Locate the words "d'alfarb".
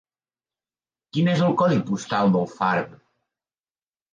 2.37-2.97